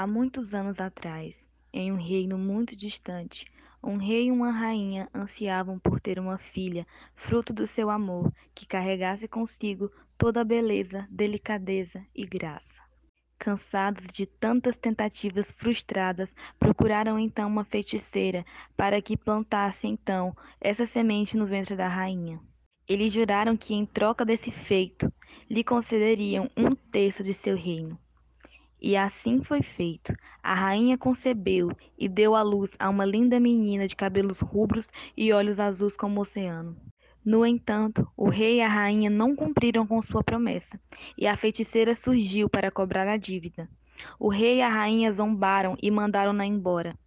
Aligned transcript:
Há 0.00 0.06
muitos 0.06 0.54
anos 0.54 0.80
atrás, 0.80 1.34
em 1.70 1.92
um 1.92 1.96
reino 1.96 2.38
muito 2.38 2.74
distante, 2.74 3.44
um 3.84 3.98
rei 3.98 4.28
e 4.28 4.32
uma 4.32 4.50
rainha 4.50 5.10
ansiavam 5.14 5.78
por 5.78 6.00
ter 6.00 6.18
uma 6.18 6.38
filha, 6.38 6.86
fruto 7.14 7.52
do 7.52 7.66
seu 7.66 7.90
amor, 7.90 8.32
que 8.54 8.64
carregasse 8.64 9.28
consigo 9.28 9.92
toda 10.16 10.40
a 10.40 10.44
beleza, 10.44 11.06
delicadeza 11.10 12.02
e 12.14 12.24
graça. 12.24 12.80
Cansados 13.38 14.06
de 14.06 14.24
tantas 14.24 14.74
tentativas 14.78 15.52
frustradas, 15.52 16.30
procuraram 16.58 17.18
então 17.18 17.46
uma 17.46 17.64
feiticeira 17.64 18.42
para 18.74 19.02
que 19.02 19.18
plantasse 19.18 19.86
então 19.86 20.34
essa 20.58 20.86
semente 20.86 21.36
no 21.36 21.44
ventre 21.44 21.76
da 21.76 21.88
rainha. 21.88 22.40
Eles 22.88 23.12
juraram 23.12 23.54
que, 23.54 23.74
em 23.74 23.84
troca 23.84 24.24
desse 24.24 24.50
feito, 24.50 25.12
lhe 25.46 25.62
concederiam 25.62 26.50
um 26.56 26.74
terço 26.74 27.22
de 27.22 27.34
seu 27.34 27.54
reino. 27.54 27.98
E 28.80 28.96
assim 28.96 29.42
foi 29.42 29.62
feito. 29.62 30.14
A 30.42 30.54
rainha 30.54 30.96
concebeu 30.96 31.70
e 31.98 32.08
deu 32.08 32.34
à 32.34 32.42
luz 32.42 32.70
a 32.78 32.88
uma 32.88 33.04
linda 33.04 33.38
menina 33.38 33.86
de 33.86 33.94
cabelos 33.94 34.40
rubros 34.40 34.88
e 35.16 35.32
olhos 35.32 35.60
azuis 35.60 35.96
como 35.96 36.18
o 36.18 36.22
oceano. 36.22 36.76
No 37.22 37.44
entanto, 37.44 38.10
o 38.16 38.30
rei 38.30 38.56
e 38.56 38.62
a 38.62 38.68
rainha 38.68 39.10
não 39.10 39.36
cumpriram 39.36 39.86
com 39.86 40.00
sua 40.00 40.24
promessa, 40.24 40.80
e 41.18 41.26
a 41.26 41.36
feiticeira 41.36 41.94
surgiu 41.94 42.48
para 42.48 42.70
cobrar 42.70 43.06
a 43.06 43.18
dívida. 43.18 43.68
O 44.18 44.30
rei 44.30 44.56
e 44.56 44.62
a 44.62 44.68
rainha 44.70 45.12
zombaram 45.12 45.76
e 45.82 45.90
mandaram-na 45.90 46.46
embora. 46.46 46.98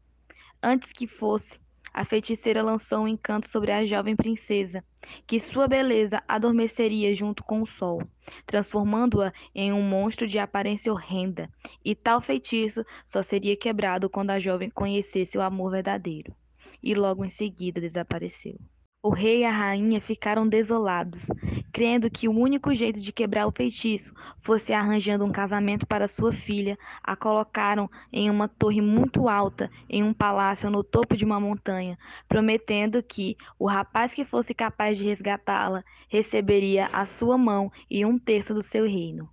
Antes 0.62 0.92
que 0.92 1.08
fosse, 1.08 1.60
a 1.94 2.04
feiticeira 2.04 2.64
lançou 2.64 3.02
um 3.02 3.08
encanto 3.08 3.48
sobre 3.48 3.72
a 3.72 3.86
jovem 3.86 4.16
princesa, 4.16 4.84
que 5.28 5.40
sua 5.40 5.68
beleza 5.68 6.24
adormeceria 6.28 7.14
junto 7.14 7.44
com 7.44 7.62
o 7.62 7.68
sol, 7.68 8.02
transformando-a 8.48 9.32
em 9.54 9.72
um 9.72 9.82
monstro 9.82 10.26
de 10.28 10.40
aparência 10.40 10.92
horrenda, 10.92 11.50
e 11.86 11.94
tal 11.94 12.20
feitiço 12.20 12.84
só 13.06 13.22
seria 13.22 13.56
quebrado 13.56 14.10
quando 14.10 14.32
a 14.32 14.40
jovem 14.40 14.70
conhecesse 14.70 15.38
o 15.38 15.42
amor 15.42 15.72
verdadeiro. 15.72 16.36
E 16.82 16.96
logo 16.96 17.24
em 17.24 17.30
seguida 17.30 17.80
desapareceu. 17.80 18.58
O 19.06 19.10
rei 19.10 19.42
e 19.42 19.46
a 19.46 19.52
rainha 19.52 20.00
ficaram 20.00 20.48
desolados, 20.48 21.28
crendo 21.74 22.10
que 22.10 22.30
o 22.30 22.32
único 22.32 22.74
jeito 22.74 23.02
de 23.02 23.12
quebrar 23.12 23.46
o 23.46 23.52
feitiço 23.52 24.14
fosse 24.42 24.72
arranjando 24.72 25.26
um 25.26 25.32
casamento 25.32 25.86
para 25.86 26.08
sua 26.08 26.32
filha. 26.32 26.80
A 27.04 27.14
colocaram 27.14 27.92
em 28.14 28.30
uma 28.30 28.48
torre 28.48 28.80
muito 28.80 29.28
alta, 29.28 29.70
em 29.90 30.02
um 30.02 30.14
palácio 30.14 30.70
no 30.70 30.86
topo 30.86 31.18
de 31.18 31.26
uma 31.26 31.38
montanha, 31.38 32.00
prometendo 32.30 33.04
que 33.04 33.36
o 33.60 33.68
rapaz 33.68 34.14
que 34.14 34.24
fosse 34.24 34.54
capaz 34.54 34.98
de 34.98 35.04
resgatá-la 35.04 35.84
receberia 36.08 36.88
a 36.88 37.06
sua 37.06 37.38
mão 37.38 37.70
e 37.92 38.06
um 38.06 38.18
terço 38.18 38.54
do 38.54 38.64
seu 38.64 38.86
reino. 38.86 39.28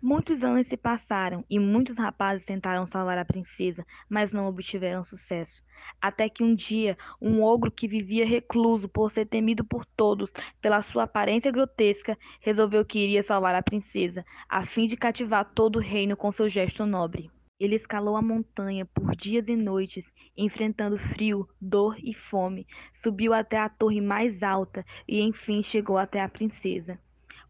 Muitos 0.00 0.44
anos 0.44 0.68
se 0.68 0.76
passaram 0.76 1.44
e 1.50 1.58
muitos 1.58 1.96
rapazes 1.96 2.46
tentaram 2.46 2.86
salvar 2.86 3.18
a 3.18 3.24
princesa, 3.24 3.84
mas 4.08 4.32
não 4.32 4.46
obtiveram 4.46 5.04
sucesso. 5.04 5.64
Até 6.00 6.28
que 6.28 6.44
um 6.44 6.54
dia, 6.54 6.96
um 7.20 7.42
ogro 7.42 7.68
que 7.68 7.88
vivia 7.88 8.24
recluso 8.24 8.88
por 8.88 9.10
ser 9.10 9.26
temido 9.26 9.64
por 9.64 9.84
todos 9.84 10.32
pela 10.62 10.82
sua 10.82 11.02
aparência 11.02 11.50
grotesca, 11.50 12.16
resolveu 12.40 12.84
que 12.84 13.00
iria 13.00 13.24
salvar 13.24 13.56
a 13.56 13.62
princesa, 13.62 14.24
a 14.48 14.64
fim 14.64 14.86
de 14.86 14.96
cativar 14.96 15.44
todo 15.52 15.76
o 15.76 15.82
reino 15.82 16.16
com 16.16 16.30
seu 16.30 16.48
gesto 16.48 16.86
nobre. 16.86 17.28
Ele 17.58 17.74
escalou 17.74 18.16
a 18.16 18.22
montanha 18.22 18.86
por 18.86 19.16
dias 19.16 19.48
e 19.48 19.56
noites, 19.56 20.04
enfrentando 20.36 20.96
frio, 20.96 21.48
dor 21.60 21.96
e 21.98 22.14
fome, 22.14 22.68
subiu 22.94 23.34
até 23.34 23.58
a 23.58 23.68
torre 23.68 24.00
mais 24.00 24.44
alta 24.44 24.86
e 25.08 25.20
enfim 25.20 25.60
chegou 25.60 25.98
até 25.98 26.20
a 26.22 26.28
princesa. 26.28 27.00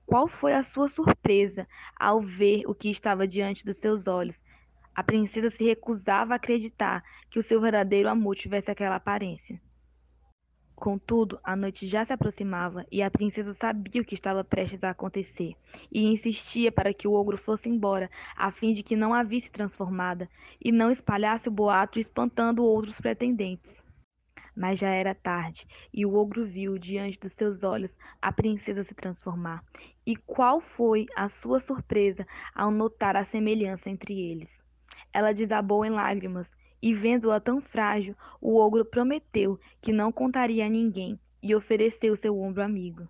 Qual 0.09 0.27
foi 0.27 0.55
a 0.55 0.63
sua 0.63 0.89
surpresa 0.89 1.69
ao 1.95 2.23
ver 2.23 2.63
o 2.67 2.75
que 2.75 2.91
estava 2.91 3.29
diante 3.29 3.63
dos 3.63 3.77
seus 3.77 4.07
olhos? 4.07 4.41
A 4.95 5.03
princesa 5.03 5.51
se 5.51 5.63
recusava 5.63 6.33
a 6.33 6.37
acreditar 6.37 7.05
que 7.29 7.39
o 7.39 7.43
seu 7.43 7.61
verdadeiro 7.61 8.09
amor 8.09 8.35
tivesse 8.35 8.71
aquela 8.71 8.97
aparência. 8.97 9.61
Contudo, 10.75 11.39
a 11.45 11.55
noite 11.55 11.87
já 11.87 12.07
se 12.07 12.13
aproximava 12.15 12.87
e 12.91 13.03
a 13.03 13.11
princesa 13.11 13.53
sabia 13.53 14.01
o 14.01 14.05
que 14.05 14.15
estava 14.15 14.43
prestes 14.43 14.83
a 14.83 14.89
acontecer 14.89 15.55
e 15.93 16.07
insistia 16.07 16.73
para 16.73 16.95
que 16.95 17.07
o 17.07 17.13
ogro 17.13 17.37
fosse 17.37 17.69
embora, 17.69 18.11
a 18.35 18.51
fim 18.51 18.73
de 18.73 18.83
que 18.83 18.97
não 18.97 19.13
a 19.13 19.23
visse 19.23 19.51
transformada 19.51 20.27
e 20.59 20.73
não 20.73 20.91
espalhasse 20.91 21.51
o 21.51 21.53
boato 21.53 21.99
espantando 21.99 22.65
outros 22.65 22.99
pretendentes. 22.99 23.88
Mas 24.59 24.81
já 24.81 24.89
era 24.89 25.15
tarde, 25.15 25.69
e 25.95 26.05
o 26.05 26.17
ogro 26.17 26.45
viu 26.45 26.77
diante 26.79 27.17
dos 27.21 27.31
seus 27.31 27.63
olhos 27.63 27.97
a 28.21 28.33
princesa 28.33 28.83
se 28.83 28.93
transformar. 28.93 29.63
E 30.05 30.17
qual 30.17 30.61
foi 30.61 31.07
a 31.15 31.29
sua 31.29 31.61
surpresa 31.61 32.27
ao 32.53 32.69
notar 32.69 33.15
a 33.15 33.23
semelhança 33.23 33.89
entre 33.89 34.19
eles? 34.19 34.61
Ela 35.13 35.33
desabou 35.33 35.85
em 35.85 35.91
lágrimas, 35.91 36.53
e 36.83 36.93
vendo-a 36.93 37.39
tão 37.39 37.61
frágil, 37.61 38.17
o 38.41 38.57
ogro 38.57 38.85
prometeu 38.85 39.61
que 39.81 39.93
não 39.93 40.11
contaria 40.11 40.67
a 40.67 40.69
ninguém 40.69 41.21
e 41.41 41.55
ofereceu 41.55 42.17
seu 42.17 42.37
ombro 42.37 42.61
amigo. 42.61 43.09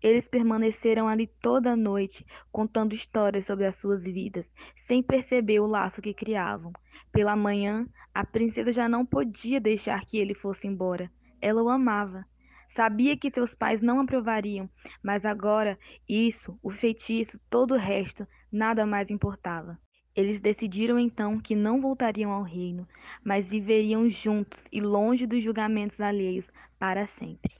Eles 0.00 0.28
permaneceram 0.28 1.08
ali 1.08 1.26
toda 1.26 1.72
a 1.72 1.76
noite, 1.76 2.24
contando 2.52 2.94
histórias 2.94 3.46
sobre 3.46 3.66
as 3.66 3.76
suas 3.76 4.04
vidas, 4.04 4.48
sem 4.76 5.02
perceber 5.02 5.58
o 5.58 5.66
laço 5.66 6.00
que 6.00 6.14
criavam. 6.14 6.72
Pela 7.12 7.34
manhã, 7.34 7.86
a 8.14 8.24
princesa 8.24 8.70
já 8.70 8.88
não 8.88 9.04
podia 9.04 9.60
deixar 9.60 10.04
que 10.04 10.18
ele 10.18 10.34
fosse 10.34 10.66
embora. 10.66 11.10
Ela 11.40 11.62
o 11.62 11.68
amava. 11.68 12.24
Sabia 12.70 13.16
que 13.16 13.30
seus 13.30 13.54
pais 13.54 13.80
não 13.80 14.00
aprovariam, 14.00 14.68
mas 15.02 15.24
agora 15.24 15.78
isso, 16.08 16.58
o 16.62 16.70
feitiço, 16.70 17.40
todo 17.48 17.74
o 17.74 17.78
resto, 17.78 18.26
nada 18.52 18.84
mais 18.86 19.10
importava. 19.10 19.78
Eles 20.14 20.40
decidiram 20.40 20.98
então 20.98 21.38
que 21.38 21.54
não 21.54 21.80
voltariam 21.80 22.30
ao 22.30 22.42
reino, 22.42 22.86
mas 23.24 23.48
viveriam 23.48 24.08
juntos 24.08 24.64
e 24.70 24.80
longe 24.80 25.26
dos 25.26 25.42
julgamentos 25.42 26.00
alheios 26.00 26.52
para 26.78 27.06
sempre. 27.06 27.57